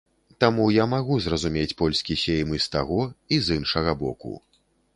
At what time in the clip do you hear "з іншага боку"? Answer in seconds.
3.49-4.33